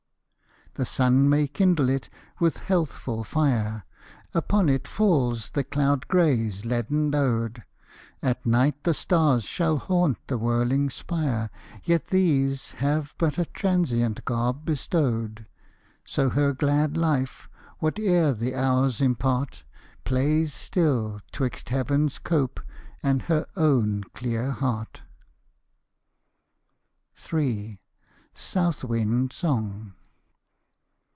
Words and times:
The 0.75 0.85
sun 0.85 1.27
may 1.29 1.47
kindle 1.49 1.89
it 1.89 2.07
with 2.39 2.59
healthful 2.59 3.25
fire; 3.25 3.83
Upon 4.33 4.69
it 4.69 4.87
falls 4.87 5.49
the 5.49 5.65
cloud 5.65 6.07
gray's 6.07 6.63
leaden 6.63 7.11
load; 7.11 7.65
At 8.23 8.45
night 8.45 8.85
the 8.85 8.93
stars 8.93 9.43
shall 9.43 9.77
haunt 9.77 10.25
the 10.29 10.37
whirling 10.37 10.89
spire: 10.89 11.49
Yet 11.83 12.07
these 12.07 12.71
have 12.77 13.13
but 13.17 13.37
a 13.37 13.43
transient 13.45 14.23
garb 14.23 14.63
bestowed. 14.63 15.45
So 16.05 16.29
her 16.29 16.53
glad 16.53 16.95
life, 16.95 17.49
whate'er 17.81 18.31
the 18.31 18.55
hours 18.55 19.01
impart, 19.01 19.65
Plays 20.05 20.53
still 20.53 21.19
'twixt 21.33 21.67
heaven's 21.67 22.17
cope 22.17 22.61
and 23.03 23.23
her 23.23 23.45
own 23.57 24.05
clear 24.13 24.51
heart. 24.51 25.01
III. 27.33 27.77
SOUTH 28.33 28.85
WIND 28.85 29.33
SONG. 29.33 29.95